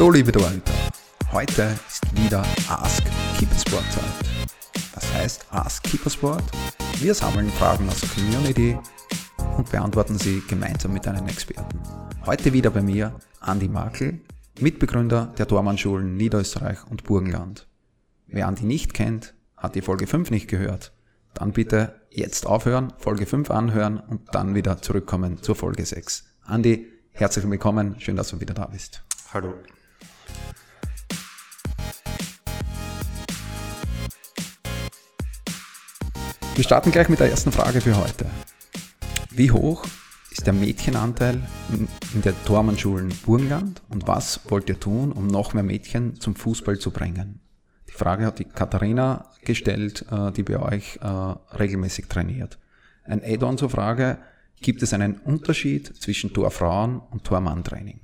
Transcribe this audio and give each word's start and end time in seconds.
Hallo 0.00 0.12
liebe 0.12 0.32
Torhüter, 0.32 0.72
heute 1.30 1.78
ist 1.86 2.16
wieder 2.16 2.42
Ask 2.70 3.04
Keepersport 3.38 3.84
Zeit. 3.92 4.64
Was 4.94 5.12
heißt 5.12 5.46
Ask 5.50 5.82
Keepersport? 5.82 6.42
Wir 7.00 7.12
sammeln 7.12 7.50
Fragen 7.50 7.86
aus 7.86 8.00
der 8.00 8.08
Community 8.08 8.78
und 9.58 9.70
beantworten 9.70 10.16
sie 10.16 10.42
gemeinsam 10.48 10.94
mit 10.94 11.06
einem 11.06 11.26
Experten. 11.26 11.78
Heute 12.24 12.54
wieder 12.54 12.70
bei 12.70 12.80
mir 12.80 13.14
Andi 13.40 13.68
Makel, 13.68 14.22
Mitbegründer 14.58 15.34
der 15.36 15.46
Tormannschulen 15.46 16.16
Niederösterreich 16.16 16.78
und 16.90 17.04
Burgenland. 17.04 17.68
Wer 18.26 18.48
Andi 18.48 18.64
nicht 18.64 18.94
kennt, 18.94 19.34
hat 19.58 19.74
die 19.74 19.82
Folge 19.82 20.06
5 20.06 20.30
nicht 20.30 20.48
gehört, 20.48 20.94
dann 21.34 21.52
bitte 21.52 22.00
jetzt 22.08 22.46
aufhören, 22.46 22.94
Folge 22.96 23.26
5 23.26 23.50
anhören 23.50 23.98
und 23.98 24.34
dann 24.34 24.54
wieder 24.54 24.80
zurückkommen 24.80 25.42
zur 25.42 25.56
Folge 25.56 25.84
6. 25.84 26.24
Andi, 26.46 26.86
herzlich 27.12 27.46
willkommen, 27.46 28.00
schön, 28.00 28.16
dass 28.16 28.30
du 28.30 28.40
wieder 28.40 28.54
da 28.54 28.64
bist. 28.64 29.02
Hallo. 29.34 29.52
Wir 36.60 36.64
starten 36.64 36.90
gleich 36.90 37.08
mit 37.08 37.20
der 37.20 37.30
ersten 37.30 37.52
Frage 37.52 37.80
für 37.80 37.96
heute. 37.96 38.26
Wie 39.30 39.50
hoch 39.50 39.86
ist 40.30 40.46
der 40.46 40.52
Mädchenanteil 40.52 41.40
in 42.12 42.20
der 42.20 42.34
Tormannschulen 42.44 43.08
Burgenland 43.24 43.80
und 43.88 44.06
was 44.06 44.40
wollt 44.48 44.68
ihr 44.68 44.78
tun, 44.78 45.10
um 45.12 45.26
noch 45.26 45.54
mehr 45.54 45.62
Mädchen 45.62 46.20
zum 46.20 46.34
Fußball 46.34 46.78
zu 46.78 46.90
bringen? 46.90 47.40
Die 47.88 47.92
Frage 47.92 48.26
hat 48.26 48.40
die 48.40 48.44
Katharina 48.44 49.30
gestellt, 49.42 50.04
äh, 50.10 50.32
die 50.32 50.42
bei 50.42 50.60
euch 50.60 50.98
äh, 51.00 51.06
regelmäßig 51.06 52.08
trainiert. 52.08 52.58
Ein 53.04 53.22
Add-on 53.24 53.56
zur 53.56 53.70
Frage, 53.70 54.18
gibt 54.60 54.82
es 54.82 54.92
einen 54.92 55.14
Unterschied 55.18 55.86
zwischen 56.00 56.34
Torfrauen 56.34 57.00
und 57.10 57.24
Tormann-Training? 57.24 58.00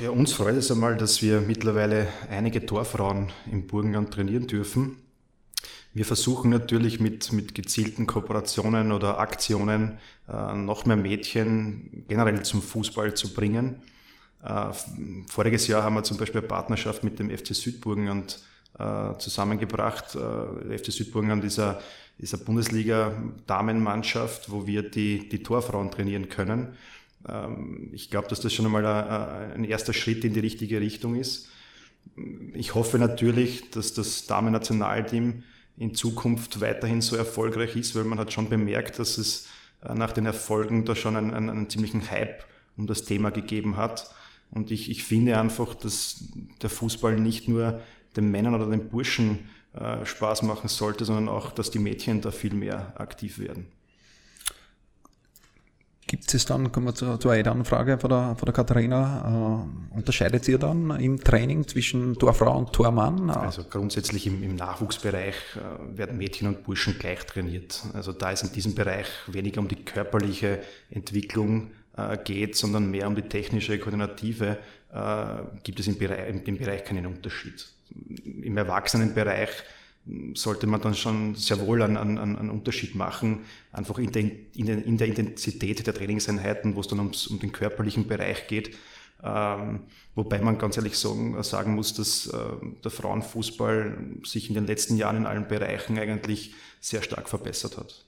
Ja, 0.00 0.10
uns 0.10 0.32
freut 0.32 0.56
es 0.56 0.70
einmal, 0.70 0.96
dass 0.96 1.22
wir 1.22 1.40
mittlerweile 1.40 2.08
einige 2.28 2.66
Torfrauen 2.66 3.30
im 3.50 3.66
Burgenland 3.66 4.12
trainieren 4.12 4.48
dürfen. 4.48 4.96
Wir 5.94 6.04
versuchen 6.04 6.50
natürlich 6.50 6.98
mit, 6.98 7.32
mit 7.32 7.54
gezielten 7.54 8.06
Kooperationen 8.06 8.92
oder 8.92 9.18
Aktionen 9.18 9.98
äh, 10.28 10.54
noch 10.54 10.86
mehr 10.86 10.96
Mädchen 10.96 12.04
generell 12.08 12.42
zum 12.42 12.62
Fußball 12.62 13.14
zu 13.14 13.34
bringen. 13.34 13.82
Äh, 14.42 14.72
voriges 15.28 15.68
Jahr 15.68 15.84
haben 15.84 15.94
wir 15.94 16.02
zum 16.02 16.16
Beispiel 16.16 16.40
eine 16.40 16.48
Partnerschaft 16.48 17.04
mit 17.04 17.18
dem 17.18 17.30
FC 17.30 17.54
Südburgenland 17.54 18.40
äh, 18.78 19.16
zusammengebracht. 19.18 20.16
Äh, 20.16 20.68
der 20.68 20.78
FC 20.78 20.92
Südburgenland 20.92 21.44
ist 21.44 21.58
eine, 21.58 21.78
ist 22.18 22.34
eine 22.34 22.44
Bundesliga-Damenmannschaft, 22.44 24.50
wo 24.50 24.66
wir 24.66 24.90
die, 24.90 25.28
die 25.28 25.42
Torfrauen 25.42 25.90
trainieren 25.90 26.28
können. 26.28 26.76
Ähm, 27.28 27.90
ich 27.92 28.10
glaube, 28.10 28.28
dass 28.28 28.40
das 28.40 28.52
schon 28.52 28.66
einmal 28.66 28.84
ein, 28.84 29.52
ein 29.52 29.64
erster 29.64 29.92
Schritt 29.92 30.24
in 30.24 30.34
die 30.34 30.40
richtige 30.40 30.80
Richtung 30.80 31.16
ist. 31.16 31.48
Ich 32.54 32.74
hoffe 32.74 32.98
natürlich, 32.98 33.70
dass 33.70 33.94
das 33.94 34.26
Damen-Nationalteam 34.26 35.44
in 35.76 35.94
Zukunft 35.94 36.60
weiterhin 36.60 37.00
so 37.00 37.16
erfolgreich 37.16 37.76
ist, 37.76 37.94
weil 37.94 38.04
man 38.04 38.18
hat 38.18 38.32
schon 38.32 38.48
bemerkt, 38.48 38.98
dass 38.98 39.18
es 39.18 39.48
äh, 39.82 39.94
nach 39.94 40.12
den 40.12 40.26
Erfolgen 40.26 40.84
da 40.84 40.94
schon 40.94 41.16
einen, 41.16 41.32
einen, 41.32 41.50
einen 41.50 41.70
ziemlichen 41.70 42.10
Hype 42.10 42.44
um 42.76 42.86
das 42.86 43.04
Thema 43.04 43.30
gegeben 43.30 43.76
hat. 43.76 44.10
Und 44.50 44.70
ich, 44.70 44.90
ich 44.90 45.04
finde 45.04 45.38
einfach, 45.38 45.74
dass 45.74 46.24
der 46.60 46.70
Fußball 46.70 47.18
nicht 47.18 47.48
nur 47.48 47.80
den 48.16 48.30
Männern 48.30 48.54
oder 48.54 48.66
den 48.66 48.88
Burschen 48.88 49.50
äh, 49.72 50.04
Spaß 50.04 50.42
machen 50.42 50.68
sollte, 50.68 51.04
sondern 51.04 51.28
auch, 51.28 51.52
dass 51.52 51.70
die 51.70 51.78
Mädchen 51.78 52.20
da 52.20 52.30
viel 52.30 52.54
mehr 52.54 53.00
aktiv 53.00 53.38
werden. 53.38 53.66
Gibt 56.22 56.34
es 56.34 56.46
dann, 56.46 56.70
kommen 56.70 56.86
wir 56.86 56.94
zur, 56.94 57.18
zur 57.18 57.32
einen 57.32 57.64
Frage 57.64 57.98
von 57.98 58.08
der, 58.08 58.36
von 58.36 58.46
der 58.46 58.54
Katharina, 58.54 59.66
äh, 59.92 59.96
unterscheidet 59.96 60.46
ihr 60.46 60.56
dann 60.56 60.90
im 61.00 61.18
Training 61.18 61.66
zwischen 61.66 62.14
Torfrau 62.14 62.56
und 62.56 62.72
Tormann? 62.72 63.28
Also 63.28 63.64
grundsätzlich 63.64 64.28
im, 64.28 64.40
im 64.40 64.54
Nachwuchsbereich 64.54 65.34
äh, 65.56 65.98
werden 65.98 66.16
Mädchen 66.16 66.46
und 66.46 66.62
Burschen 66.62 66.96
gleich 66.96 67.26
trainiert. 67.26 67.82
Also 67.92 68.12
da 68.12 68.30
ist 68.30 68.44
in 68.44 68.52
diesem 68.52 68.76
Bereich 68.76 69.08
weniger 69.26 69.60
um 69.60 69.66
die 69.66 69.84
körperliche 69.84 70.60
Entwicklung 70.90 71.72
äh, 71.96 72.16
geht, 72.18 72.56
sondern 72.56 72.88
mehr 72.88 73.08
um 73.08 73.16
die 73.16 73.22
technische, 73.22 73.76
koordinative, 73.80 74.58
äh, 74.94 75.24
gibt 75.64 75.80
es 75.80 75.88
im 75.88 75.98
Bereich, 75.98 76.28
im, 76.28 76.44
im 76.44 76.56
Bereich 76.56 76.84
keinen 76.84 77.06
Unterschied. 77.06 77.66
Im 78.24 78.56
Erwachsenenbereich 78.56 79.50
sollte 80.34 80.66
man 80.66 80.80
dann 80.80 80.94
schon 80.94 81.36
sehr 81.36 81.64
wohl 81.64 81.82
einen, 81.82 81.96
einen, 81.96 82.18
einen 82.18 82.50
Unterschied 82.50 82.94
machen, 82.94 83.44
einfach 83.70 83.98
in, 83.98 84.10
den, 84.10 84.46
in, 84.54 84.66
den, 84.66 84.82
in 84.82 84.98
der 84.98 85.06
Intensität 85.06 85.86
der 85.86 85.94
Trainingseinheiten, 85.94 86.74
wo 86.74 86.80
es 86.80 86.88
dann 86.88 86.98
ums, 86.98 87.28
um 87.28 87.38
den 87.38 87.52
körperlichen 87.52 88.06
Bereich 88.08 88.48
geht. 88.48 88.76
Ähm, 89.22 89.80
wobei 90.16 90.40
man 90.40 90.58
ganz 90.58 90.76
ehrlich 90.76 90.98
sagen, 90.98 91.40
sagen 91.44 91.76
muss, 91.76 91.94
dass 91.94 92.26
äh, 92.26 92.38
der 92.82 92.90
Frauenfußball 92.90 93.98
sich 94.24 94.48
in 94.48 94.54
den 94.54 94.66
letzten 94.66 94.96
Jahren 94.96 95.18
in 95.18 95.26
allen 95.26 95.46
Bereichen 95.46 95.96
eigentlich 95.98 96.54
sehr 96.80 97.02
stark 97.02 97.28
verbessert 97.28 97.78
hat. 97.78 98.04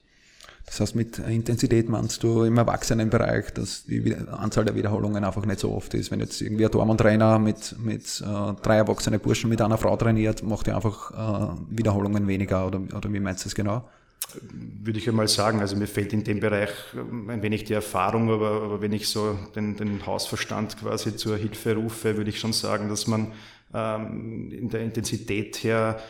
Das 0.67 0.81
heißt, 0.81 0.97
mit 0.97 1.19
Intensität 1.19 1.89
meinst 1.89 2.23
du 2.23 2.43
im 2.45 2.57
Erwachsenenbereich, 2.57 3.53
dass 3.53 3.85
die 3.85 4.15
Anzahl 4.15 4.65
der 4.65 4.75
Wiederholungen 4.75 5.23
einfach 5.23 5.45
nicht 5.45 5.61
so 5.61 5.73
oft 5.73 5.93
ist. 5.95 6.11
Wenn 6.11 6.21
jetzt 6.21 6.41
irgendwie 6.41 6.65
ein 6.65 6.71
Dormann-Trainer 6.71 7.39
mit, 7.39 7.77
mit 7.79 8.23
äh, 8.23 8.53
drei 8.63 8.77
erwachsenen 8.77 9.21
Burschen 9.21 9.51
mit 9.51 9.61
einer 9.61 9.79
Frau 9.79 9.97
trainiert, 9.97 10.43
macht 10.43 10.69
er 10.69 10.77
einfach 10.77 11.11
äh, 11.13 11.57
Wiederholungen 11.71 12.27
weniger 12.27 12.67
oder, 12.67 12.81
oder 12.95 13.13
wie 13.13 13.21
meinst 13.21 13.45
du 13.45 13.49
das 13.49 13.55
genau? 13.55 13.85
Würde 14.83 14.99
ich 14.99 15.09
einmal 15.09 15.29
sagen, 15.29 15.61
also 15.61 15.77
mir 15.77 15.87
fehlt 15.87 16.13
in 16.13 16.25
dem 16.25 16.41
Bereich 16.41 16.71
ein 16.95 17.43
wenig 17.43 17.65
die 17.65 17.75
Erfahrung, 17.75 18.31
aber, 18.31 18.63
aber 18.63 18.81
wenn 18.81 18.93
ich 18.93 19.09
so 19.09 19.39
den, 19.55 19.77
den 19.77 20.05
Hausverstand 20.07 20.79
quasi 20.79 21.15
zur 21.15 21.37
Hilfe 21.37 21.77
rufe, 21.77 22.17
würde 22.17 22.31
ich 22.31 22.41
schon 22.41 22.55
sagen, 22.55 22.89
dass 22.89 23.07
man 23.07 23.33
ähm, 23.75 24.51
in 24.51 24.71
der 24.71 24.81
Intensität 24.81 25.63
her 25.63 26.01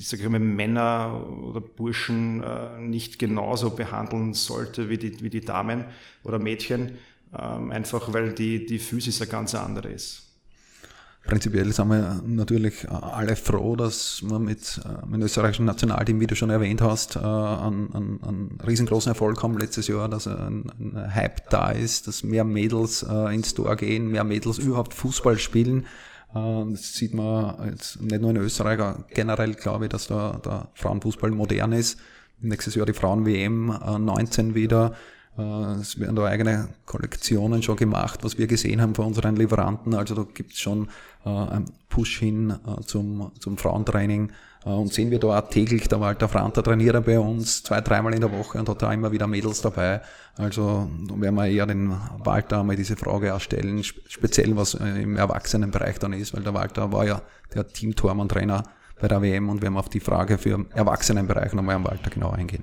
ich 0.00 0.08
sage 0.08 0.28
mal, 0.28 0.38
Männer 0.38 1.26
oder 1.42 1.60
Burschen 1.60 2.42
äh, 2.42 2.80
nicht 2.80 3.18
genauso 3.18 3.70
behandeln 3.70 4.34
sollte 4.34 4.88
wie 4.88 4.98
die, 4.98 5.22
wie 5.22 5.30
die 5.30 5.40
Damen 5.40 5.84
oder 6.24 6.38
Mädchen, 6.38 6.92
ähm, 7.38 7.70
einfach 7.70 8.12
weil 8.12 8.32
die, 8.32 8.66
die 8.66 8.78
Physis 8.78 9.20
eine 9.20 9.30
ganz 9.30 9.54
andere 9.54 9.88
ist. 9.88 10.26
Prinzipiell 11.22 11.70
sind 11.70 11.88
wir 11.88 12.22
natürlich 12.24 12.90
alle 12.90 13.36
froh, 13.36 13.76
dass 13.76 14.22
wir 14.22 14.38
mit, 14.38 14.80
äh, 14.84 15.06
dem 15.06 15.20
österreichischen 15.20 15.66
Nationalteam, 15.66 16.18
wie 16.18 16.26
du 16.26 16.34
schon 16.34 16.48
erwähnt 16.48 16.80
hast, 16.80 17.16
äh, 17.16 17.18
einen, 17.18 17.94
einen, 17.94 18.20
einen 18.22 18.58
riesengroßen 18.66 19.10
Erfolg 19.10 19.42
haben 19.42 19.58
letztes 19.58 19.86
Jahr, 19.86 20.08
dass 20.08 20.26
ein, 20.26 20.72
ein 20.80 21.14
Hype 21.14 21.50
da 21.50 21.70
ist, 21.72 22.08
dass 22.08 22.24
mehr 22.24 22.44
Mädels 22.44 23.02
ins 23.02 23.52
Tor 23.52 23.76
gehen, 23.76 24.08
mehr 24.08 24.24
Mädels 24.24 24.58
überhaupt 24.58 24.94
Fußball 24.94 25.38
spielen. 25.38 25.84
Ähm, 26.34 26.72
das 26.72 26.94
sieht 26.94 27.14
man 27.14 27.70
jetzt 27.70 28.00
nicht 28.00 28.20
nur 28.20 28.30
in 28.30 28.36
Österreich, 28.36 28.80
generell 29.12 29.54
glaube 29.54 29.86
ich, 29.86 29.90
dass 29.90 30.06
der, 30.08 30.40
der 30.44 30.68
Frauenfußball 30.74 31.30
modern 31.30 31.72
ist. 31.72 31.98
Nächstes 32.40 32.74
Jahr 32.74 32.86
die 32.86 32.92
Frauen-WM 32.92 33.66
19 33.66 34.50
äh, 34.50 34.54
wieder. 34.54 34.94
Äh, 35.38 35.80
es 35.80 35.98
werden 35.98 36.16
da 36.16 36.24
eigene 36.24 36.68
Kollektionen 36.86 37.62
schon 37.62 37.76
gemacht, 37.76 38.20
was 38.22 38.38
wir 38.38 38.46
gesehen 38.46 38.80
haben 38.80 38.94
von 38.94 39.06
unseren 39.06 39.36
Lieferanten. 39.36 39.94
Also 39.94 40.14
da 40.14 40.26
gibt 40.32 40.52
es 40.52 40.58
schon 40.58 40.88
äh, 41.24 41.28
einen 41.28 41.70
Push 41.88 42.18
hin 42.18 42.54
zum, 42.86 43.32
zum 43.38 43.56
Frauentraining. 43.56 44.30
Und 44.62 44.92
sehen 44.92 45.10
wir 45.10 45.18
da 45.18 45.40
täglich, 45.40 45.88
der 45.88 46.00
Walter 46.00 46.28
Franter 46.28 46.62
trainiert 46.62 47.06
bei 47.06 47.18
uns 47.18 47.62
zwei, 47.62 47.80
dreimal 47.80 48.12
in 48.12 48.20
der 48.20 48.30
Woche 48.30 48.58
und 48.58 48.68
hat 48.68 48.82
da 48.82 48.92
immer 48.92 49.10
wieder 49.10 49.26
Mädels 49.26 49.62
dabei. 49.62 50.02
Also 50.36 50.90
da 51.08 51.18
werden 51.18 51.34
wir 51.34 51.46
eher 51.46 51.64
den 51.64 51.96
Walter 52.18 52.60
einmal 52.60 52.76
diese 52.76 52.94
Frage 52.96 53.34
auch 53.34 53.40
stellen, 53.40 53.82
speziell 53.82 54.54
was 54.56 54.74
im 54.74 55.16
Erwachsenenbereich 55.16 55.98
dann 55.98 56.12
ist, 56.12 56.34
weil 56.34 56.42
der 56.42 56.52
Walter 56.52 56.92
war 56.92 57.06
ja 57.06 57.22
der 57.54 57.66
Team-Tormann-Trainer 57.68 58.64
bei 59.00 59.08
der 59.08 59.22
WM 59.22 59.48
und 59.48 59.62
werden 59.62 59.78
auf 59.78 59.88
die 59.88 60.00
Frage 60.00 60.36
für 60.36 60.66
Erwachsenenbereich 60.74 61.54
nochmal 61.54 61.76
am 61.76 61.84
Walter 61.84 62.10
genau 62.10 62.30
eingehen. 62.30 62.62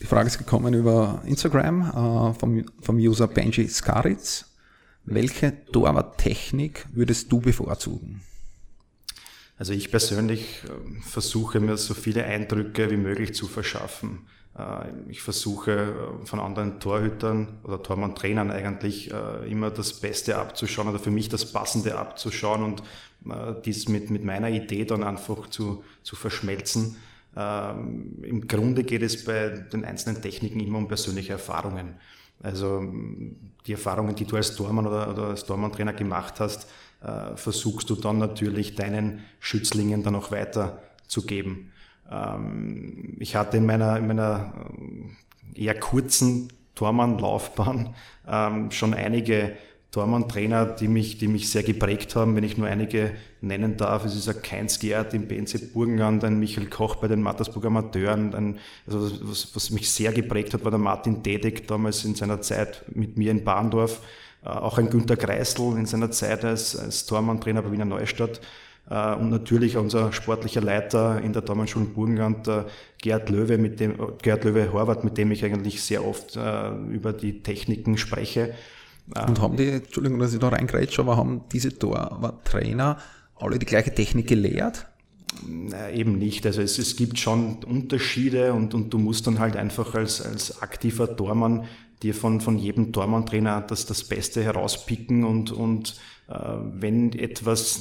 die 0.00 0.06
Frage 0.06 0.28
ist 0.28 0.38
gekommen 0.38 0.74
über 0.74 1.22
Instagram 1.26 1.80
äh, 1.82 2.38
vom, 2.38 2.64
vom 2.80 2.96
User 2.96 3.26
Benji 3.26 3.68
Skaritz. 3.68 4.46
Welche 5.04 5.64
Torwart-Technik 5.72 6.86
würdest 6.92 7.32
du 7.32 7.40
bevorzugen? 7.40 8.20
Also 9.56 9.72
ich 9.72 9.90
persönlich 9.90 10.62
äh, 10.64 11.00
versuche 11.02 11.60
mir 11.60 11.76
so 11.76 11.94
viele 11.94 12.24
Eindrücke 12.24 12.90
wie 12.90 12.96
möglich 12.96 13.34
zu 13.34 13.48
verschaffen. 13.48 14.26
Äh, 14.58 14.86
ich 15.08 15.22
versuche 15.22 15.72
äh, 15.72 16.26
von 16.26 16.40
anderen 16.40 16.80
Torhütern 16.80 17.58
oder 17.64 17.82
Tormann-Trainern 17.82 18.50
eigentlich 18.50 19.12
äh, 19.12 19.50
immer 19.50 19.70
das 19.70 19.94
Beste 19.94 20.36
abzuschauen 20.36 20.88
oder 20.88 20.98
für 20.98 21.10
mich 21.10 21.28
das 21.28 21.52
Passende 21.52 21.96
abzuschauen 21.96 22.62
und 22.62 22.82
dies 23.64 23.88
mit, 23.88 24.10
mit 24.10 24.24
meiner 24.24 24.48
Idee 24.48 24.84
dann 24.84 25.02
einfach 25.02 25.50
zu, 25.50 25.82
zu 26.04 26.14
verschmelzen. 26.14 26.96
Ähm, 27.36 28.22
Im 28.22 28.48
Grunde 28.48 28.84
geht 28.84 29.02
es 29.02 29.24
bei 29.24 29.48
den 29.48 29.84
einzelnen 29.84 30.20
Techniken 30.22 30.60
immer 30.60 30.78
um 30.78 30.88
persönliche 30.88 31.32
Erfahrungen. 31.32 31.94
Also 32.40 32.82
die 33.66 33.72
Erfahrungen, 33.72 34.14
die 34.14 34.24
du 34.24 34.36
als 34.36 34.54
Tormann 34.54 34.86
oder, 34.86 35.10
oder 35.10 35.24
als 35.24 35.44
Tormann-Trainer 35.44 35.92
gemacht 35.92 36.38
hast, 36.38 36.68
versuchst 37.34 37.90
du 37.90 37.96
dann 37.96 38.18
natürlich 38.18 38.76
deinen 38.76 39.24
Schützlingen 39.40 40.04
dann 40.04 40.14
auch 40.14 40.30
weiterzugeben. 40.30 41.72
Ähm, 42.10 43.16
ich 43.18 43.36
hatte 43.36 43.58
in 43.58 43.66
meiner, 43.66 43.96
in 43.98 44.06
meiner 44.06 44.52
äh, 45.54 45.64
eher 45.64 45.78
kurzen 45.78 46.52
Tormann-Laufbahn 46.74 47.94
ähm, 48.26 48.70
schon 48.70 48.94
einige 48.94 49.56
Tormann-Trainer, 49.90 50.66
die 50.66 50.86
mich, 50.86 51.16
die 51.16 51.28
mich 51.28 51.50
sehr 51.50 51.62
geprägt 51.62 52.14
haben. 52.14 52.36
Wenn 52.36 52.44
ich 52.44 52.58
nur 52.58 52.66
einige 52.66 53.12
nennen 53.40 53.78
darf, 53.78 54.04
es 54.04 54.14
ist 54.14 54.28
ein 54.28 54.42
Keins 54.42 54.78
Gerd 54.78 55.14
im 55.14 55.26
BNC 55.26 55.72
Burgenland, 55.72 56.24
ein 56.24 56.38
Michael 56.38 56.66
Koch 56.66 56.96
bei 56.96 57.08
den 57.08 57.22
Mattersburger 57.22 57.68
Amateuren. 57.68 58.34
Ein, 58.34 58.58
also 58.86 59.10
was, 59.22 59.48
was 59.54 59.70
mich 59.70 59.90
sehr 59.90 60.12
geprägt 60.12 60.52
hat, 60.52 60.64
war 60.64 60.70
der 60.70 60.78
Martin 60.78 61.22
Dedek 61.22 61.66
damals 61.66 62.04
in 62.04 62.14
seiner 62.14 62.42
Zeit 62.42 62.84
mit 62.94 63.16
mir 63.16 63.30
in 63.30 63.44
Bahndorf. 63.44 64.02
Äh, 64.44 64.50
auch 64.50 64.76
ein 64.76 64.90
Günter 64.90 65.16
Kreisel 65.16 65.78
in 65.78 65.86
seiner 65.86 66.10
Zeit 66.10 66.44
als, 66.44 66.76
als 66.76 67.06
Tormann-Trainer 67.06 67.62
bei 67.62 67.72
Wiener 67.72 67.86
Neustadt. 67.86 68.42
Äh, 68.90 69.14
und 69.14 69.30
natürlich 69.30 69.78
unser 69.78 70.12
sportlicher 70.12 70.60
Leiter 70.60 71.18
in 71.22 71.32
der 71.32 71.40
Dormanschule 71.40 71.86
Burgenland, 71.86 72.50
Gerd 73.00 73.30
Löwe, 73.30 73.56
mit 73.56 73.80
dem, 73.80 73.96
Gerd 74.20 74.44
Löwe 74.44 74.70
Horvath, 74.70 75.02
mit 75.02 75.16
dem 75.16 75.30
ich 75.30 75.46
eigentlich 75.46 75.82
sehr 75.82 76.06
oft 76.06 76.36
äh, 76.36 76.68
über 76.92 77.14
die 77.14 77.42
Techniken 77.42 77.96
spreche. 77.96 78.54
Und 79.26 79.40
haben 79.40 79.56
die, 79.56 79.68
Entschuldigung, 79.68 80.18
dass 80.18 80.34
ich 80.34 80.38
da 80.38 80.48
reingrätsche, 80.48 81.02
aber 81.02 81.16
haben 81.16 81.42
diese 81.52 81.78
Torwart-Trainer 81.78 82.98
alle 83.36 83.58
die 83.58 83.66
gleiche 83.66 83.94
Technik 83.94 84.28
gelehrt? 84.28 84.86
Na, 85.46 85.90
eben 85.90 86.18
nicht. 86.18 86.44
Also 86.46 86.62
es, 86.62 86.78
es 86.78 86.96
gibt 86.96 87.18
schon 87.18 87.62
Unterschiede 87.64 88.52
und, 88.52 88.74
und 88.74 88.92
du 88.92 88.98
musst 88.98 89.26
dann 89.26 89.38
halt 89.38 89.56
einfach 89.56 89.94
als, 89.94 90.20
als 90.20 90.62
aktiver 90.62 91.16
Tormann 91.16 91.64
dir 92.02 92.14
von, 92.14 92.40
von 92.40 92.58
jedem 92.58 92.92
Tormann-Trainer 92.92 93.60
das, 93.62 93.86
das 93.86 94.04
Beste 94.04 94.42
herauspicken 94.42 95.24
und, 95.24 95.50
und 95.50 95.96
äh, 96.28 96.34
wenn 96.34 97.12
etwas 97.12 97.80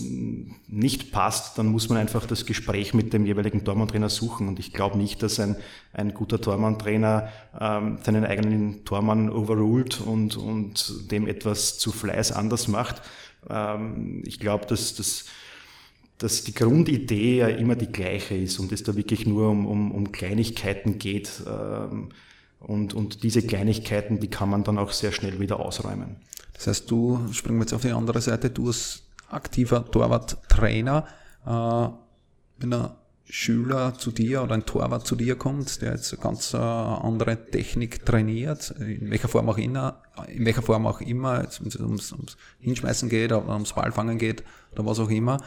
nicht 0.68 1.12
passt, 1.12 1.58
dann 1.58 1.68
muss 1.68 1.90
man 1.90 1.98
einfach 1.98 2.26
das 2.26 2.46
Gespräch 2.46 2.94
mit 2.94 3.14
dem 3.14 3.26
jeweiligen 3.26 3.66
Tormann-Trainer 3.66 4.10
suchen. 4.10 4.48
Und 4.48 4.58
ich 4.58 4.74
glaube 4.74 4.98
nicht, 4.98 5.22
dass 5.22 5.40
ein, 5.40 5.58
ein 5.94 6.14
guter 6.14 6.40
Tormann-Trainer 6.40 7.30
ähm, 7.60 7.98
seinen 8.04 8.26
eigenen 8.26 8.86
Tormann 8.86 9.30
overruled 9.30 10.00
und, 10.02 10.38
und 10.38 11.12
dem 11.12 11.28
etwas 11.28 11.78
zu 11.78 11.92
Fleiß 11.92 12.32
anders 12.32 12.68
macht. 12.68 13.02
Ähm, 13.50 14.24
ich 14.26 14.40
glaube, 14.40 14.66
dass, 14.66 14.96
dass, 14.96 15.26
dass 16.18 16.44
die 16.44 16.54
Grundidee 16.54 17.40
ja 17.40 17.48
immer 17.50 17.76
die 17.76 17.92
gleiche 17.92 18.36
ist 18.36 18.60
und 18.60 18.72
es 18.72 18.82
da 18.82 18.96
wirklich 18.96 19.28
nur 19.28 19.50
um, 19.50 19.68
um, 19.68 19.92
um 19.92 20.12
Kleinigkeiten 20.14 20.98
geht. 21.00 21.44
Ähm, 21.46 22.10
und, 22.60 22.94
und 22.94 23.24
diese 23.24 23.42
Kleinigkeiten, 23.42 24.20
die 24.20 24.30
kann 24.30 24.50
man 24.50 24.64
dann 24.64 24.78
auch 24.78 24.92
sehr 24.92 25.12
schnell 25.12 25.40
wieder 25.40 25.60
ausräumen. 25.60 26.18
Das 26.54 26.68
heißt, 26.68 26.90
du, 26.90 27.20
springen 27.32 27.60
wir 27.60 27.64
jetzt 27.64 27.74
auf 27.74 27.82
die 27.82 27.92
andere 27.92 28.20
Seite, 28.22 28.50
du 28.50 28.68
als 28.68 29.04
aktiver 29.30 29.90
Torwart-Trainer, 29.90 31.06
äh, 31.46 31.90
wenn 32.60 32.74
ein 32.74 32.90
Schüler 33.30 33.94
zu 33.94 34.12
dir 34.12 34.42
oder 34.42 34.56
ein 34.56 34.66
Torwart 34.66 35.06
zu 35.06 35.16
dir 35.16 35.36
kommt, 35.36 35.82
der 35.82 35.92
jetzt 35.92 36.14
eine 36.14 36.22
ganz 36.22 36.54
äh, 36.54 36.58
andere 36.58 37.50
Technik 37.52 38.06
trainiert, 38.06 38.72
in 38.80 39.12
welcher 39.12 39.28
Form 39.28 39.50
auch 39.50 39.58
immer, 39.58 40.02
in 40.28 40.46
welcher 40.46 40.62
Form 40.62 40.88
auch 40.88 41.02
immer, 41.02 41.40
wenn 41.60 41.68
es 41.68 41.76
ums, 41.76 42.12
ums 42.14 42.38
Hinschmeißen 42.60 43.10
geht 43.10 43.34
oder 43.34 43.50
ums 43.50 43.74
Ballfangen 43.74 44.18
geht 44.18 44.44
oder 44.72 44.86
was 44.86 45.00
auch 45.00 45.10
immer, 45.10 45.42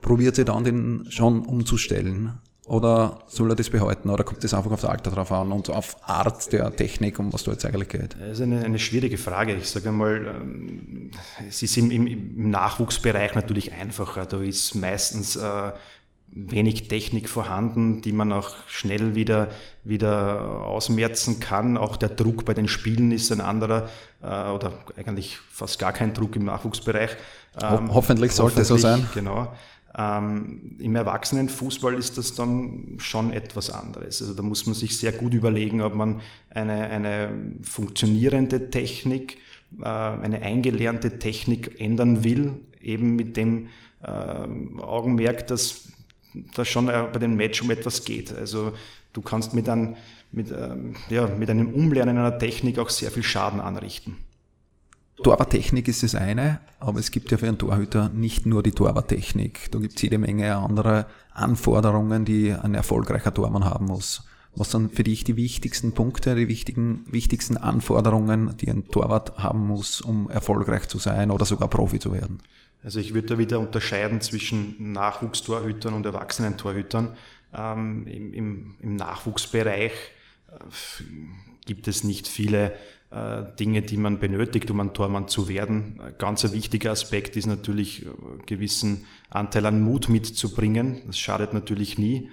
probiert 0.00 0.36
sie 0.36 0.44
dann 0.44 0.64
den 0.64 1.06
schon 1.10 1.44
umzustellen 1.44 2.38
oder 2.66 3.18
soll 3.26 3.50
er 3.50 3.56
das 3.56 3.68
behalten? 3.68 4.08
Oder 4.08 4.24
kommt 4.24 4.42
das 4.42 4.54
einfach 4.54 4.70
aufs 4.70 4.84
Alter 4.84 5.10
drauf 5.10 5.30
an 5.32 5.52
und 5.52 5.68
auf 5.68 5.96
Art 6.08 6.50
der 6.52 6.74
Technik, 6.74 7.18
um 7.18 7.32
was 7.32 7.44
da 7.44 7.52
jetzt 7.52 7.66
eigentlich 7.66 7.90
geht? 7.90 8.16
Das 8.18 8.38
ist 8.38 8.40
eine, 8.40 8.64
eine 8.64 8.78
schwierige 8.78 9.18
Frage. 9.18 9.54
Ich 9.54 9.68
sage 9.68 9.90
einmal, 9.90 10.26
ähm, 10.26 11.10
es 11.46 11.62
ist 11.62 11.76
im, 11.76 11.90
im, 11.90 12.06
im, 12.06 12.50
Nachwuchsbereich 12.50 13.34
natürlich 13.34 13.72
einfacher. 13.72 14.24
Da 14.24 14.40
ist 14.40 14.74
meistens 14.74 15.36
äh, 15.36 15.72
wenig 16.34 16.88
Technik 16.88 17.28
vorhanden, 17.28 18.00
die 18.00 18.12
man 18.12 18.32
auch 18.32 18.54
schnell 18.66 19.14
wieder, 19.14 19.48
wieder 19.84 20.64
ausmerzen 20.64 21.40
kann. 21.40 21.76
Auch 21.76 21.96
der 21.96 22.08
Druck 22.08 22.46
bei 22.46 22.54
den 22.54 22.68
Spielen 22.68 23.12
ist 23.12 23.30
ein 23.30 23.42
anderer 23.42 23.90
äh, 24.22 24.26
oder 24.26 24.72
eigentlich 24.96 25.38
fast 25.50 25.78
gar 25.78 25.92
kein 25.92 26.14
Druck 26.14 26.34
im 26.36 26.46
Nachwuchsbereich. 26.46 27.10
Ähm, 27.62 27.90
Ho 27.90 27.94
hoffentlich 27.94 28.32
sollte 28.32 28.62
es 28.62 28.68
so 28.68 28.78
sein. 28.78 29.06
Genau. 29.12 29.52
Ähm, 29.96 30.76
Im 30.80 30.96
Erwachsenenfußball 30.96 31.94
ist 31.94 32.18
das 32.18 32.34
dann 32.34 32.96
schon 32.98 33.32
etwas 33.32 33.70
anderes. 33.70 34.20
Also 34.20 34.34
da 34.34 34.42
muss 34.42 34.66
man 34.66 34.74
sich 34.74 34.98
sehr 34.98 35.12
gut 35.12 35.34
überlegen, 35.34 35.80
ob 35.82 35.94
man 35.94 36.20
eine, 36.50 36.84
eine 36.90 37.30
funktionierende 37.62 38.70
Technik, 38.70 39.38
äh, 39.80 39.84
eine 39.84 40.42
eingelernte 40.42 41.18
Technik 41.18 41.80
ändern 41.80 42.24
will, 42.24 42.54
eben 42.80 43.14
mit 43.14 43.36
dem 43.36 43.68
äh, 44.02 44.10
Augenmerk, 44.80 45.46
dass 45.46 45.88
da 46.54 46.64
schon 46.64 46.88
äh, 46.88 47.04
bei 47.12 47.20
dem 47.20 47.36
Match 47.36 47.62
um 47.62 47.70
etwas 47.70 48.04
geht. 48.04 48.34
Also 48.34 48.72
du 49.12 49.22
kannst 49.22 49.54
mit, 49.54 49.68
ein, 49.68 49.96
mit, 50.32 50.50
ähm, 50.50 50.96
ja, 51.08 51.28
mit 51.28 51.48
einem 51.50 51.72
Umlernen 51.72 52.18
einer 52.18 52.38
Technik 52.38 52.80
auch 52.80 52.90
sehr 52.90 53.12
viel 53.12 53.22
Schaden 53.22 53.60
anrichten. 53.60 54.16
Torwarttechnik 55.22 55.86
ist 55.88 56.02
das 56.02 56.14
eine, 56.14 56.60
aber 56.80 56.98
es 56.98 57.10
gibt 57.10 57.30
ja 57.30 57.38
für 57.38 57.46
einen 57.46 57.58
Torhüter 57.58 58.08
nicht 58.08 58.46
nur 58.46 58.62
die 58.62 58.72
Torwarttechnik. 58.72 59.70
Da 59.70 59.78
gibt 59.78 59.96
es 59.96 60.02
jede 60.02 60.18
Menge 60.18 60.56
andere 60.56 61.06
Anforderungen, 61.32 62.24
die 62.24 62.52
ein 62.52 62.74
erfolgreicher 62.74 63.32
Tormann 63.32 63.64
haben 63.64 63.86
muss. 63.86 64.24
Was 64.56 64.70
sind 64.70 64.94
für 64.94 65.02
dich 65.02 65.24
die 65.24 65.36
wichtigsten 65.36 65.92
Punkte, 65.92 66.34
die 66.34 66.48
wichtigen, 66.48 67.04
wichtigsten 67.10 67.56
Anforderungen, 67.56 68.56
die 68.56 68.70
ein 68.70 68.86
Torwart 68.88 69.36
haben 69.38 69.66
muss, 69.66 70.00
um 70.00 70.30
erfolgreich 70.30 70.88
zu 70.88 70.98
sein 70.98 71.30
oder 71.30 71.44
sogar 71.44 71.68
Profi 71.68 71.98
zu 71.98 72.12
werden? 72.12 72.40
Also 72.84 73.00
ich 73.00 73.14
würde 73.14 73.28
da 73.28 73.38
wieder 73.38 73.58
unterscheiden 73.58 74.20
zwischen 74.20 74.92
Nachwuchstorhütern 74.92 75.94
und 75.94 76.06
Erwachsenentorhütern. 76.06 77.16
Ähm, 77.52 78.06
im, 78.06 78.32
im, 78.32 78.74
Im 78.80 78.96
Nachwuchsbereich 78.96 79.92
äh, 79.92 80.54
gibt 81.64 81.88
es 81.88 82.04
nicht 82.04 82.28
viele 82.28 82.72
Dinge, 83.60 83.82
die 83.82 83.96
man 83.96 84.18
benötigt, 84.18 84.70
um 84.70 84.80
ein 84.80 84.92
Tormann 84.92 85.28
zu 85.28 85.48
werden. 85.48 86.00
Ein 86.04 86.14
ganz 86.18 86.50
wichtiger 86.52 86.90
Aspekt 86.90 87.36
ist 87.36 87.46
natürlich, 87.46 88.04
einen 88.06 88.40
äh, 88.40 88.44
gewissen 88.44 89.04
Anteil 89.30 89.66
an 89.66 89.82
Mut 89.82 90.08
mitzubringen. 90.08 91.02
Das 91.06 91.18
schadet 91.18 91.54
natürlich 91.54 91.96
nie. 91.96 92.30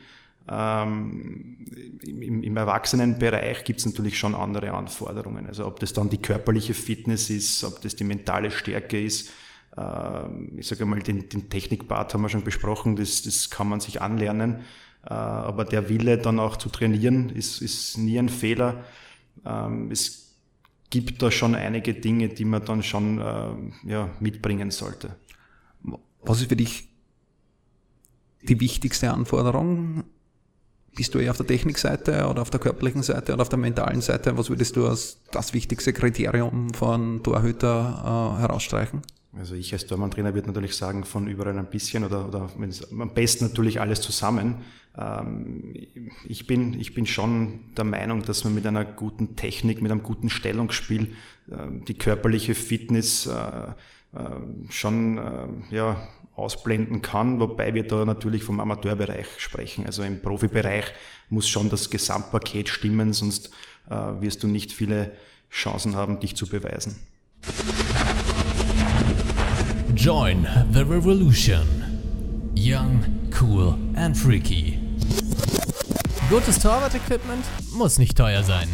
Ähm, 0.50 1.58
im, 2.04 2.42
Im 2.42 2.58
Erwachsenenbereich 2.58 3.64
gibt 3.64 3.80
es 3.80 3.86
natürlich 3.86 4.18
schon 4.18 4.34
andere 4.34 4.72
Anforderungen. 4.72 5.46
Also 5.46 5.68
ob 5.68 5.80
das 5.80 5.94
dann 5.94 6.10
die 6.10 6.18
körperliche 6.18 6.74
Fitness 6.74 7.30
ist, 7.30 7.64
ob 7.64 7.82
das 7.82 7.96
die 7.96 8.04
mentale 8.04 8.50
Stärke 8.50 9.00
ist. 9.00 9.30
Ähm, 9.78 10.54
ich 10.58 10.68
sage 10.68 10.86
mal, 10.86 11.00
den, 11.00 11.30
den 11.30 11.50
Technikpart 11.50 12.14
haben 12.14 12.24
wir 12.24 12.30
schon 12.30 12.44
besprochen, 12.44 12.96
das, 12.96 13.22
das 13.22 13.52
kann 13.52 13.70
man 13.70 13.82
sich 13.82 14.02
anlernen. 14.02 14.62
Äh, 15.06 15.14
aber 15.14 15.64
der 15.64 15.90
Wille 15.90 16.18
dann 16.18 16.40
auch 16.40 16.58
zu 16.58 16.70
trainieren 16.70 17.30
ist, 17.30 17.62
ist 17.62 18.00
nie 18.00 18.18
ein 18.18 18.30
Fehler. 18.30 18.84
Ähm, 19.46 19.92
es 19.92 20.31
gibt 20.92 21.22
da 21.24 21.32
schon 21.32 21.56
einige 21.56 21.96
Dinge, 21.96 22.30
die 22.30 22.46
man 22.46 22.64
dann 22.64 22.84
schon 22.84 23.20
äh, 23.20 23.90
ja, 23.90 24.10
mitbringen 24.20 24.70
sollte. 24.70 25.16
Was 26.24 26.42
ist 26.42 26.50
für 26.50 26.56
dich 26.56 26.90
die 28.44 28.60
wichtigste 28.60 29.12
Anforderung? 29.12 30.04
Bist 30.96 31.16
du 31.16 31.20
eher 31.20 31.32
auf 31.32 31.38
der 31.38 31.48
Technikseite 31.48 32.28
oder 32.28 32.42
auf 32.44 32.50
der 32.50 32.60
körperlichen 32.60 33.02
Seite 33.02 33.34
oder 33.34 33.42
auf 33.42 33.50
der 33.50 33.58
mentalen 33.58 34.02
Seite? 34.02 34.38
Was 34.38 34.50
würdest 34.50 34.76
du 34.76 34.86
als 34.86 35.22
das 35.32 35.54
wichtigste 35.54 35.94
Kriterium 35.94 36.74
von 36.74 37.24
Torhüter 37.24 38.36
äh, 38.38 38.42
herausstreichen? 38.42 39.02
Also 39.38 39.56
ich 39.56 39.72
als 39.72 39.88
Tormann-Trainer 39.88 40.34
würde 40.34 40.48
natürlich 40.48 40.76
sagen, 40.76 41.06
von 41.06 41.28
überall 41.28 41.58
ein 41.58 41.70
bisschen 41.70 42.04
oder, 42.04 42.28
oder 42.28 42.50
am 42.58 43.14
besten 43.14 43.46
natürlich 43.46 43.80
alles 43.80 44.02
zusammen. 44.02 44.58
Ähm, 44.98 45.74
ich, 46.26 46.48
bin, 46.48 46.78
ich 46.80 46.94
bin 46.94 47.06
schon 47.06 47.74
der 47.78 47.86
Meinung, 47.86 48.24
dass 48.24 48.44
man 48.44 48.54
mit 48.54 48.66
einer 48.66 48.84
guten 48.84 49.38
Technik, 49.38 49.82
mit 49.82 49.92
einem 49.92 50.04
guten 50.04 50.30
Stellungsspiel 50.30 51.16
ähm, 51.50 51.86
die 51.86 51.94
körperliche 51.94 52.56
Fitness 52.56 53.26
äh, 53.26 53.68
äh, 54.14 54.70
schon 54.70 55.18
äh, 55.18 55.48
ja, 55.76 56.08
ausblenden 56.36 57.02
kann, 57.02 57.40
wobei 57.40 57.74
wir 57.74 57.88
da 57.88 58.04
natürlich 58.04 58.44
vom 58.44 58.60
Amateurbereich 58.60 59.28
sprechen. 59.38 59.86
Also 59.86 60.04
im 60.04 60.22
Profibereich 60.22 60.86
muss 61.30 61.48
schon 61.48 61.70
das 61.70 61.90
Gesamtpaket 61.90 62.68
stimmen, 62.68 63.14
sonst 63.14 63.52
wirst 63.88 64.44
du 64.44 64.48
nicht 64.48 64.72
viele 64.72 65.12
Chancen 65.50 65.96
haben, 65.96 66.20
dich 66.20 66.36
zu 66.36 66.48
beweisen. 66.48 66.96
Join 69.96 70.48
the 70.72 70.86
revolution. 70.86 71.66
Young, 72.56 73.04
cool 73.32 73.78
and 73.96 74.18
freaky. 74.18 74.80
Gutes 76.30 76.60
Torwart-Equipment 76.60 77.44
muss 77.74 78.00
nicht 78.00 78.18
teuer 78.18 78.44
sein. 78.44 78.70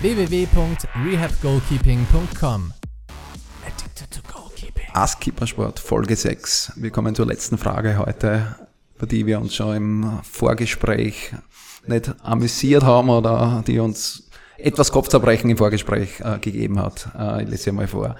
www.rehabgoalkeeping.com 0.00 2.72
Addicted 3.66 4.10
to 4.12 4.20
Goalkeeping. 4.32 4.86
Ask 4.92 5.20
Keepersport 5.20 5.80
Folge 5.80 6.14
6. 6.14 6.74
Wir 6.76 6.90
kommen 6.90 7.16
zur 7.16 7.26
letzten 7.26 7.58
Frage 7.58 7.98
heute, 7.98 8.54
über 8.96 9.06
die 9.06 9.26
wir 9.26 9.40
uns 9.40 9.56
schon 9.56 9.76
im 9.76 10.20
Vorgespräch 10.22 11.32
nicht 11.88 12.14
amüsiert 12.22 12.84
haben 12.84 13.10
oder 13.10 13.64
die 13.66 13.80
uns 13.80 14.30
etwas 14.56 14.92
Kopfzerbrechen 14.92 15.50
im 15.50 15.56
Vorgespräch 15.56 16.20
äh, 16.20 16.38
gegeben 16.38 16.80
hat. 16.80 17.08
Äh, 17.18 17.42
ich 17.42 17.48
lese 17.48 17.64
sie 17.64 17.72
mal 17.72 17.88
vor. 17.88 18.14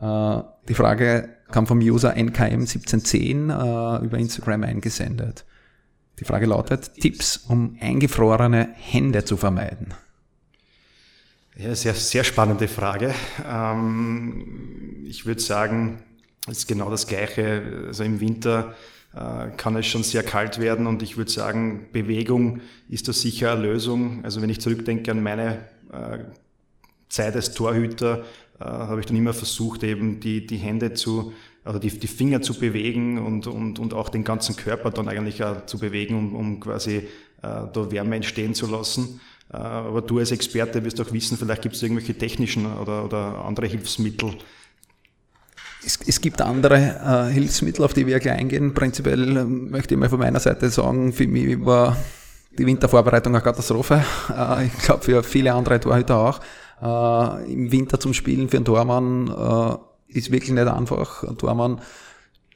Äh, 0.00 0.42
die 0.68 0.74
Frage 0.74 1.35
kam 1.50 1.66
vom 1.66 1.78
User 1.78 2.16
NKM1710 2.16 4.00
äh, 4.00 4.04
über 4.04 4.18
Instagram 4.18 4.64
eingesendet. 4.64 5.44
Die 6.18 6.24
Frage 6.24 6.46
lautet, 6.46 6.94
Tipps, 6.94 7.36
um 7.36 7.76
eingefrorene 7.80 8.70
Hände 8.74 9.24
zu 9.24 9.36
vermeiden. 9.36 9.94
Ja, 11.58 11.74
sehr, 11.74 11.94
sehr 11.94 12.24
spannende 12.24 12.68
Frage. 12.68 13.14
Ähm, 13.46 15.04
ich 15.06 15.26
würde 15.26 15.40
sagen, 15.40 16.02
es 16.48 16.58
ist 16.58 16.68
genau 16.68 16.90
das 16.90 17.06
Gleiche. 17.06 17.84
Also 17.86 18.04
im 18.04 18.20
Winter 18.20 18.74
äh, 19.14 19.48
kann 19.56 19.76
es 19.76 19.86
schon 19.86 20.02
sehr 20.02 20.22
kalt 20.22 20.58
werden 20.58 20.86
und 20.86 21.02
ich 21.02 21.16
würde 21.16 21.30
sagen, 21.30 21.86
Bewegung 21.92 22.60
ist 22.88 23.08
da 23.08 23.12
sicher 23.12 23.52
eine 23.52 23.62
Lösung. 23.62 24.24
Also 24.24 24.42
wenn 24.42 24.50
ich 24.50 24.60
zurückdenke 24.60 25.10
an 25.10 25.22
meine 25.22 25.64
äh, 25.92 26.18
Zeit 27.08 27.34
als 27.36 27.52
Torhüter, 27.52 28.24
äh, 28.60 28.64
habe 28.64 29.00
ich 29.00 29.06
dann 29.06 29.16
immer 29.16 29.34
versucht, 29.34 29.82
eben 29.82 30.20
die, 30.20 30.46
die 30.46 30.56
Hände 30.56 30.94
zu, 30.94 31.32
also 31.64 31.78
die, 31.78 31.90
die 31.90 32.06
Finger 32.06 32.42
zu 32.42 32.54
bewegen 32.54 33.18
und, 33.18 33.46
und, 33.46 33.78
und 33.78 33.94
auch 33.94 34.08
den 34.08 34.24
ganzen 34.24 34.56
Körper 34.56 34.90
dann 34.90 35.08
eigentlich 35.08 35.42
auch 35.44 35.66
zu 35.66 35.78
bewegen, 35.78 36.16
um, 36.16 36.34
um 36.34 36.60
quasi 36.60 36.96
äh, 36.96 37.02
da 37.42 37.90
Wärme 37.90 38.16
entstehen 38.16 38.54
zu 38.54 38.66
lassen. 38.66 39.20
Äh, 39.52 39.56
aber 39.56 40.02
du 40.02 40.18
als 40.18 40.30
Experte 40.30 40.84
wirst 40.84 41.00
auch 41.00 41.12
wissen, 41.12 41.36
vielleicht 41.36 41.62
gibt 41.62 41.74
es 41.74 41.82
irgendwelche 41.82 42.16
technischen 42.16 42.66
oder, 42.66 43.04
oder 43.04 43.44
andere 43.44 43.66
Hilfsmittel. 43.66 44.34
Es, 45.84 45.98
es 46.06 46.20
gibt 46.20 46.40
andere 46.42 47.28
äh, 47.28 47.32
Hilfsmittel, 47.32 47.84
auf 47.84 47.94
die 47.94 48.06
wir 48.06 48.18
gleich 48.18 48.38
eingehen. 48.38 48.74
Prinzipiell 48.74 49.36
äh, 49.36 49.44
möchte 49.44 49.94
ich 49.94 50.00
mal 50.00 50.08
von 50.08 50.18
meiner 50.18 50.40
Seite 50.40 50.68
sagen, 50.70 51.12
für 51.12 51.26
mich 51.26 51.64
war 51.64 51.96
die 52.58 52.66
Wintervorbereitung 52.66 53.34
eine 53.34 53.42
Katastrophe. 53.42 54.02
Äh, 54.30 54.66
ich 54.66 54.78
glaube 54.78 55.04
für 55.04 55.22
viele 55.22 55.52
andere 55.52 55.78
Torhüter 55.78 56.16
auch. 56.16 56.40
Äh, 56.82 57.52
Im 57.52 57.72
Winter 57.72 57.98
zum 58.00 58.14
Spielen 58.14 58.48
für 58.48 58.56
einen 58.56 58.66
Tormann 58.66 59.28
äh, 59.28 60.16
ist 60.16 60.30
wirklich 60.30 60.52
nicht 60.52 60.66
einfach. 60.66 61.24
Ein 61.24 61.38
Tormann 61.38 61.80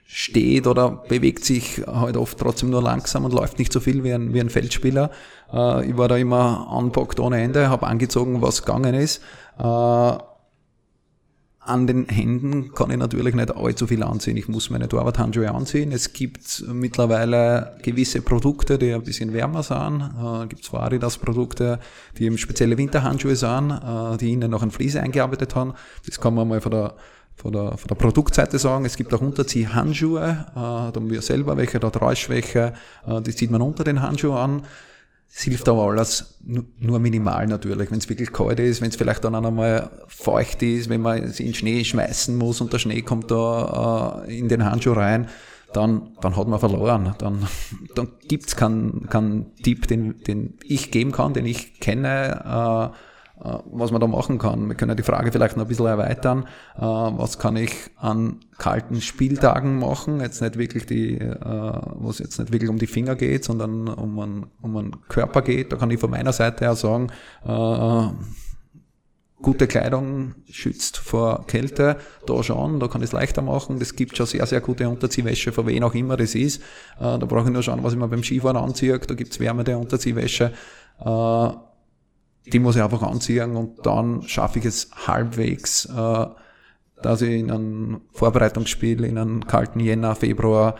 steht 0.05 0.67
oder 0.67 0.91
bewegt 1.09 1.45
sich 1.45 1.83
halt 1.87 2.17
oft 2.17 2.37
trotzdem 2.39 2.71
nur 2.71 2.83
langsam 2.83 3.25
und 3.25 3.33
läuft 3.33 3.61
nicht 3.61 3.73
so 3.73 3.79
viel 3.79 4.03
wie 4.03 4.13
ein, 4.13 4.35
wie 4.35 4.41
ein 4.41 4.51
Feldspieler. 4.51 5.11
Äh, 5.53 5.91
ich 5.91 5.97
war 5.97 6.09
da 6.09 6.17
immer 6.17 6.69
anpackt 6.71 7.21
ohne 7.21 7.41
Ende, 7.41 7.71
habe 7.71 7.87
angezogen, 7.87 8.43
was 8.43 8.63
gegangen 8.65 8.95
ist. 8.95 9.23
Äh, 9.59 10.19
an 11.71 11.87
den 11.87 12.07
Händen 12.09 12.75
kann 12.75 12.91
ich 12.91 12.97
natürlich 12.97 13.35
nicht 13.35 13.55
allzu 13.55 13.87
viel 13.87 14.03
anziehen. 14.03 14.37
Ich 14.37 14.49
muss 14.49 14.71
meine 14.71 14.89
Torwarthandschuhe 14.89 15.51
anziehen. 15.53 15.93
Es 15.93 16.13
gibt 16.13 16.65
mittlerweile 16.67 17.77
gewisse 17.83 18.21
Produkte, 18.23 18.77
die 18.77 18.93
ein 18.93 19.03
bisschen 19.03 19.33
wärmer 19.33 19.63
sind. 19.63 20.03
Äh, 20.03 20.47
gibt 20.49 20.65
zwar 20.65 20.83
Adidas-Produkte, 20.83 21.79
die 22.19 22.25
eben 22.25 22.39
spezielle 22.39 22.77
Winterhandschuhe 22.77 23.37
sind, 23.37 23.71
äh, 23.71 24.17
die 24.17 24.33
innen 24.33 24.51
noch 24.51 24.63
ein 24.63 24.71
Fliese 24.71 25.01
eingearbeitet 25.01 25.55
haben. 25.55 25.75
Das 26.07 26.21
kann 26.21 26.35
man 26.35 26.49
mal 26.49 26.61
von 26.61 26.73
der 26.73 26.95
von 27.37 27.53
der, 27.53 27.79
von 27.79 27.89
der 27.89 27.95
Produktseite 27.95 28.59
sagen, 28.59 28.85
es 28.85 28.99
gibt 28.99 29.15
auch 29.15 29.23
Unterziehhandschuhe, 29.23 30.47
äh, 30.51 30.55
da 30.55 30.93
haben 30.95 31.09
wir 31.09 31.23
selber 31.23 31.57
welche, 31.57 31.81
da 31.81 31.89
Räuschwäche, 31.89 32.75
äh, 33.07 33.23
die 33.23 33.35
zieht 33.35 33.51
man 33.51 33.63
unter 33.63 33.83
den 33.83 34.03
Handschuh 34.03 34.35
an. 34.35 34.63
Es 35.33 35.43
hilft 35.43 35.69
aber 35.69 35.83
alles 35.85 36.39
nur 36.81 36.99
minimal 36.99 37.47
natürlich. 37.47 37.91
Wenn 37.91 37.99
es 37.99 38.09
wirklich 38.09 38.33
kalt 38.33 38.59
ist, 38.59 38.81
wenn 38.81 38.89
es 38.91 38.97
vielleicht 38.97 39.23
dann 39.23 39.35
einmal 39.35 39.91
feucht 40.09 40.63
ist, 40.63 40.89
wenn 40.89 41.03
man 41.03 41.23
es 41.23 41.39
in 41.39 41.55
Schnee 41.55 41.85
schmeißen 41.85 42.37
muss 42.37 42.61
und 42.61 42.73
der 42.73 42.79
Schnee 42.79 43.03
kommt 43.03 43.31
da 43.31 44.25
äh, 44.27 44.39
in 44.39 44.49
den 44.49 44.65
Handschuh 44.65 44.93
rein, 44.93 45.29
dann, 45.73 46.17
dann 46.21 46.37
hat 46.37 46.49
man 46.49 46.59
verloren. 46.59 47.15
Dann, 47.19 47.47
dann 47.95 48.09
gibt's 48.27 48.57
keinen, 48.57 49.09
keinen 49.09 49.55
Tipp, 49.63 49.87
den, 49.87 50.19
den 50.25 50.55
ich 50.65 50.91
geben 50.91 51.13
kann, 51.13 51.33
den 51.33 51.47
ich 51.47 51.79
kenne, 51.79 52.93
äh, 52.93 52.97
was 53.43 53.91
man 53.91 54.01
da 54.01 54.07
machen 54.07 54.39
kann. 54.39 54.69
Wir 54.69 54.75
können 54.75 54.97
die 54.97 55.03
Frage 55.03 55.33
vielleicht 55.33 55.57
noch 55.57 55.65
ein 55.65 55.69
bisschen 55.69 55.87
erweitern. 55.87 56.45
Äh, 56.77 56.83
was 56.83 57.39
kann 57.39 57.57
ich 57.57 57.73
an 57.97 58.41
kalten 58.59 59.01
Spieltagen 59.01 59.79
machen? 59.79 60.21
Jetzt 60.21 60.43
nicht 60.43 60.59
wirklich 60.59 60.85
die, 60.85 61.19
äh, 61.19 61.81
wo 61.95 62.11
es 62.11 62.19
jetzt 62.19 62.39
nicht 62.39 62.53
wirklich 62.53 62.69
um 62.69 62.79
die 62.79 62.87
Finger 62.87 63.15
geht, 63.15 63.45
sondern 63.45 63.89
um 63.89 64.19
einen, 64.19 64.47
um 64.61 64.77
einen 64.77 65.09
Körper 65.09 65.41
geht. 65.41 65.73
Da 65.73 65.77
kann 65.77 65.91
ich 65.91 65.99
von 65.99 66.11
meiner 66.11 66.33
Seite 66.33 66.65
her 66.67 66.75
sagen, 66.75 67.09
gute 69.43 69.67
Kleidung 69.67 70.35
schützt 70.51 70.99
vor 70.99 71.47
Kälte, 71.47 71.97
da 72.27 72.43
schon, 72.43 72.79
da 72.79 72.89
kann 72.89 73.01
ich 73.01 73.07
es 73.07 73.13
leichter 73.13 73.41
machen. 73.41 73.79
Das 73.79 73.97
gibt 73.97 74.17
schon 74.17 74.27
sehr, 74.27 74.45
sehr 74.45 74.61
gute 74.61 74.87
Unterziehwäsche, 74.87 75.53
von 75.53 75.67
wen 75.67 75.83
auch 75.83 75.95
immer 75.95 76.19
das 76.19 76.35
ist. 76.35 76.63
Da 76.99 77.17
brauche 77.17 77.47
ich 77.47 77.53
nur 77.53 77.63
schauen, 77.63 77.83
was 77.83 77.95
ich 77.95 77.99
mir 77.99 78.09
beim 78.09 78.23
Skifahren 78.23 78.59
anziehe. 78.59 78.99
Da 78.99 79.15
gibt's 79.15 79.41
wärmende 79.41 79.79
Unterziehwäsche 79.79 80.53
die 82.47 82.59
muss 82.59 82.77
ich 82.77 82.83
einfach 82.83 83.03
anziehen 83.03 83.57
und 83.57 83.85
dann 83.87 84.23
schaffe 84.23 84.59
ich 84.59 84.65
es 84.65 84.91
halbwegs, 85.07 85.87
äh, 85.87 86.27
dass 87.03 87.23
ich 87.23 87.41
in 87.41 87.51
einem 87.51 88.01
Vorbereitungsspiel, 88.13 89.05
in 89.05 89.19
einem 89.19 89.47
kalten 89.47 89.81
Jänner, 89.81 90.15
Februar 90.15 90.77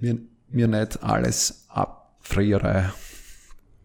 mir, 0.00 0.18
mir 0.48 0.68
nicht 0.68 1.02
alles 1.02 1.66
abfriere. 1.68 2.92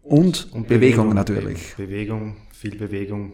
Und, 0.02 0.52
und 0.52 0.68
Bewegung, 0.68 1.10
Bewegung 1.10 1.14
natürlich. 1.14 1.74
Bewegung, 1.76 2.36
viel 2.52 2.76
Bewegung 2.76 3.32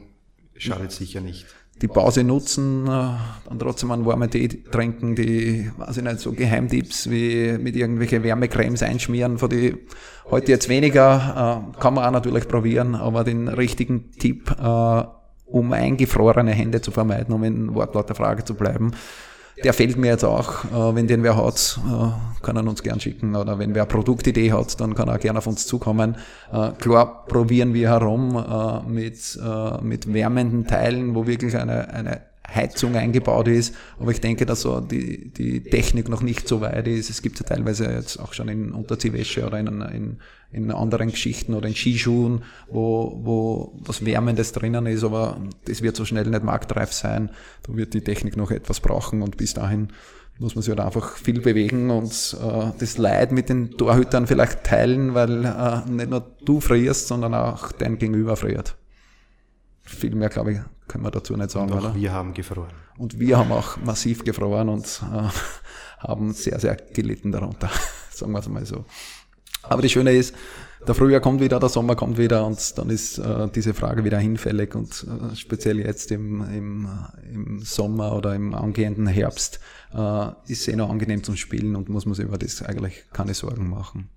schadet 0.56 0.92
sicher 0.92 1.20
nicht 1.20 1.46
die 1.82 1.88
Pause 1.88 2.22
nutzen, 2.22 2.86
äh, 2.86 3.50
und 3.50 3.58
trotzdem 3.58 3.90
einen 3.90 4.06
warmen 4.06 4.30
Tee 4.30 4.48
trinken, 4.48 5.16
die, 5.16 5.70
weiß 5.76 5.98
ich 5.98 6.04
nicht, 6.04 6.20
so 6.20 6.32
Geheimtipps 6.32 7.10
wie 7.10 7.58
mit 7.58 7.76
irgendwelche 7.76 8.22
Wärmecremes 8.22 8.82
einschmieren, 8.82 9.36
von 9.38 9.50
die 9.50 9.74
heute 10.30 10.52
jetzt 10.52 10.68
weniger, 10.68 11.66
äh, 11.74 11.80
kann 11.80 11.94
man 11.94 12.04
auch 12.04 12.12
natürlich 12.12 12.46
probieren, 12.46 12.94
aber 12.94 13.24
den 13.24 13.48
richtigen 13.48 14.12
Tipp, 14.12 14.54
äh, 14.62 15.02
um 15.44 15.72
eingefrorene 15.72 16.52
Hände 16.52 16.80
zu 16.80 16.92
vermeiden, 16.92 17.34
um 17.34 17.44
in 17.44 17.74
Wortlaut 17.74 18.08
der 18.08 18.16
Frage 18.16 18.44
zu 18.44 18.54
bleiben, 18.54 18.92
der 19.62 19.72
fällt 19.72 19.96
mir 19.96 20.08
jetzt 20.08 20.24
auch. 20.24 20.64
Äh, 20.64 20.94
wenn 20.94 21.06
den 21.06 21.22
wer 21.22 21.36
hat, 21.36 21.78
äh, 21.86 22.42
kann 22.44 22.56
er 22.56 22.66
uns 22.66 22.82
gern 22.82 23.00
schicken. 23.00 23.36
Oder 23.36 23.58
wenn 23.58 23.74
wer 23.74 23.86
Produktidee 23.86 24.52
hat, 24.52 24.80
dann 24.80 24.94
kann 24.94 25.08
er 25.08 25.18
gerne 25.18 25.38
auf 25.38 25.46
uns 25.46 25.66
zukommen. 25.66 26.16
Äh, 26.52 26.70
klar 26.78 27.24
probieren 27.26 27.74
wir 27.74 27.90
herum 27.90 28.36
äh, 28.36 28.88
mit, 28.88 29.38
äh, 29.42 29.82
mit 29.82 30.12
wärmenden 30.12 30.66
Teilen, 30.66 31.14
wo 31.14 31.26
wirklich 31.26 31.56
eine, 31.56 31.88
eine 31.92 32.31
Heizung 32.54 32.96
eingebaut 32.96 33.48
ist. 33.48 33.74
Aber 33.98 34.10
ich 34.10 34.20
denke, 34.20 34.46
dass 34.46 34.62
so 34.62 34.80
die, 34.80 35.30
die 35.30 35.62
Technik 35.62 36.08
noch 36.08 36.22
nicht 36.22 36.48
so 36.48 36.60
weit 36.60 36.86
ist. 36.86 37.10
Es 37.10 37.22
gibt 37.22 37.38
ja 37.40 37.46
teilweise 37.46 37.84
jetzt 37.86 38.18
auch 38.18 38.32
schon 38.32 38.48
in 38.48 38.72
Unterziehwäsche 38.72 39.46
oder 39.46 39.58
in, 39.58 39.66
in, 39.80 40.18
in 40.52 40.70
anderen 40.70 41.10
Geschichten 41.10 41.54
oder 41.54 41.68
in 41.68 41.74
Skischuhen, 41.74 42.42
wo, 42.68 43.20
wo 43.22 43.80
was 43.84 44.04
Wärmendes 44.04 44.52
drinnen 44.52 44.86
ist, 44.86 45.04
aber 45.04 45.38
das 45.64 45.82
wird 45.82 45.96
so 45.96 46.04
schnell 46.04 46.26
nicht 46.26 46.44
marktreif 46.44 46.92
sein. 46.92 47.30
Da 47.62 47.74
wird 47.76 47.94
die 47.94 48.02
Technik 48.02 48.36
noch 48.36 48.50
etwas 48.50 48.80
brauchen 48.80 49.22
und 49.22 49.36
bis 49.36 49.54
dahin 49.54 49.88
muss 50.38 50.54
man 50.54 50.62
sich 50.62 50.70
halt 50.70 50.80
einfach 50.80 51.16
viel 51.16 51.40
bewegen 51.40 51.90
und 51.90 52.36
äh, 52.42 52.72
das 52.78 52.98
Leid 52.98 53.32
mit 53.32 53.48
den 53.48 53.72
Torhütern 53.72 54.26
vielleicht 54.26 54.64
teilen, 54.64 55.14
weil 55.14 55.44
äh, 55.44 55.90
nicht 55.90 56.10
nur 56.10 56.26
du 56.44 56.60
frierst, 56.60 57.08
sondern 57.08 57.34
auch 57.34 57.72
dein 57.72 57.98
Gegenüber 57.98 58.36
friert. 58.36 58.76
Viel 59.92 60.14
mehr, 60.14 60.28
glaube 60.28 60.52
ich, 60.52 60.58
können 60.88 61.04
wir 61.04 61.10
dazu 61.10 61.36
nicht 61.36 61.50
sagen. 61.50 61.70
Und 61.70 61.78
auch 61.78 61.84
oder? 61.84 61.94
wir 61.94 62.12
haben 62.12 62.34
gefroren. 62.34 62.72
Und 62.98 63.18
wir 63.18 63.38
haben 63.38 63.52
auch 63.52 63.76
massiv 63.78 64.24
gefroren 64.24 64.68
und 64.68 65.02
äh, 65.12 65.28
haben 65.98 66.32
sehr, 66.32 66.58
sehr 66.58 66.76
gelitten 66.76 67.32
darunter. 67.32 67.70
sagen 68.10 68.32
wir 68.32 68.40
es 68.40 68.48
mal 68.48 68.64
so. 68.64 68.84
Aber 69.62 69.82
das 69.82 69.92
Schöne 69.92 70.12
ist, 70.12 70.34
der 70.86 70.96
Frühjahr 70.96 71.20
kommt 71.20 71.40
wieder, 71.40 71.60
der 71.60 71.68
Sommer 71.68 71.94
kommt 71.94 72.18
wieder 72.18 72.44
und 72.44 72.76
dann 72.76 72.90
ist 72.90 73.18
äh, 73.18 73.48
diese 73.54 73.72
Frage 73.72 74.04
wieder 74.04 74.18
hinfällig 74.18 74.74
und 74.74 75.06
äh, 75.06 75.36
speziell 75.36 75.78
jetzt 75.78 76.10
im, 76.10 76.42
im, 76.52 76.88
im 77.32 77.60
Sommer 77.60 78.16
oder 78.16 78.34
im 78.34 78.52
angehenden 78.52 79.06
Herbst 79.06 79.60
äh, 79.94 80.26
ist 80.48 80.62
es 80.62 80.68
eh 80.68 80.74
noch 80.74 80.90
angenehm 80.90 81.22
zum 81.22 81.36
Spielen 81.36 81.76
und 81.76 81.88
muss 81.88 82.04
man 82.04 82.14
sich 82.14 82.24
über 82.24 82.38
das 82.38 82.62
eigentlich 82.62 83.04
keine 83.12 83.34
Sorgen 83.34 83.70
machen. 83.70 84.08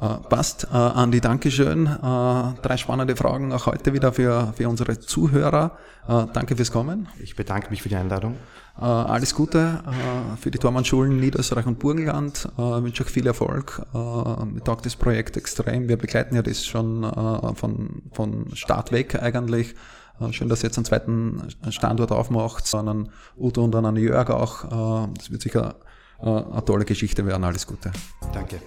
Äh, 0.00 0.16
passt. 0.28 0.66
Äh, 0.72 0.76
Andi, 0.76 1.20
Dankeschön. 1.20 1.86
Äh, 1.86 1.98
drei 2.00 2.76
spannende 2.78 3.16
Fragen 3.16 3.52
auch 3.52 3.66
heute 3.66 3.92
wieder 3.92 4.14
für, 4.14 4.54
für 4.56 4.66
unsere 4.68 4.98
Zuhörer. 4.98 5.72
Äh, 6.08 6.24
danke 6.32 6.56
fürs 6.56 6.72
Kommen. 6.72 7.08
Ich 7.22 7.36
bedanke 7.36 7.68
mich 7.68 7.82
für 7.82 7.90
die 7.90 7.96
Einladung. 7.96 8.36
Äh, 8.80 8.84
alles 8.84 9.34
Gute 9.34 9.82
äh, 9.86 10.36
für 10.38 10.50
die 10.50 10.56
Tormannschulen 10.56 11.20
Niederösterreich 11.20 11.66
und 11.66 11.78
Burgenland. 11.78 12.48
Ich 12.50 12.58
wünsche 12.58 13.04
euch 13.04 13.10
viel 13.10 13.26
Erfolg. 13.26 13.82
Mir 13.92 14.64
taugt 14.64 14.86
das 14.86 14.96
Projekt 14.96 15.36
extrem. 15.36 15.88
Wir 15.88 15.98
begleiten 15.98 16.34
ja 16.34 16.42
das 16.42 16.64
schon 16.64 17.02
von, 17.56 18.02
von 18.12 18.46
Start 18.54 18.92
weg 18.92 19.22
eigentlich. 19.22 19.74
Schön, 20.30 20.48
dass 20.48 20.62
ihr 20.62 20.68
jetzt 20.68 20.78
einen 20.78 20.84
zweiten 20.84 21.42
Standort 21.70 22.12
aufmacht, 22.12 22.74
an 22.74 22.88
einen 22.88 23.08
Udo 23.36 23.64
und 23.64 23.74
an 23.74 23.86
einen 23.86 23.96
Jörg 23.98 24.30
auch. 24.30 25.10
Das 25.14 25.30
wird 25.30 25.42
sicher 25.42 25.76
eine 26.20 26.62
tolle 26.64 26.84
Geschichte 26.84 27.24
werden. 27.26 27.44
Alles 27.44 27.66
Gute. 27.66 27.90
Danke. 28.32 28.60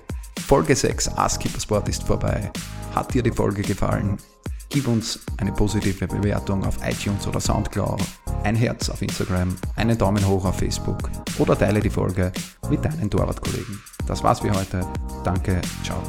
Folge 0.47 0.75
6 0.75 1.09
Ask 1.17 1.43
Sport 1.59 1.89
ist 1.89 2.03
vorbei. 2.03 2.51
Hat 2.93 3.13
dir 3.13 3.23
die 3.23 3.31
Folge 3.31 3.61
gefallen? 3.61 4.17
Gib 4.69 4.87
uns 4.87 5.19
eine 5.37 5.51
positive 5.51 6.07
Bewertung 6.07 6.65
auf 6.65 6.77
iTunes 6.83 7.27
oder 7.27 7.39
Soundcloud, 7.39 8.01
ein 8.43 8.55
Herz 8.55 8.89
auf 8.89 9.01
Instagram, 9.01 9.55
einen 9.75 9.97
Daumen 9.97 10.27
hoch 10.27 10.45
auf 10.45 10.57
Facebook 10.57 11.09
oder 11.37 11.57
teile 11.57 11.79
die 11.79 11.91
Folge 11.91 12.31
mit 12.69 12.83
deinen 12.83 13.09
Torwartkollegen. 13.09 13.81
Das 14.07 14.23
war's 14.23 14.39
für 14.39 14.51
heute. 14.51 14.85
Danke, 15.23 15.61
ciao. 15.83 16.01